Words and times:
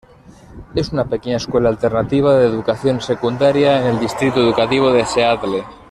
Es 0.73 0.93
una 0.93 1.05
pequeña 1.05 1.37
escuela 1.37 1.69
alternativa 1.69 2.33
de 2.35 2.47
educación 2.47 3.01
secundaria 3.01 3.81
en 3.81 3.97
en 3.97 3.99
Distrito 3.99 4.39
Educativo 4.39 4.91
de 4.91 5.05
Seattle. 5.05 5.63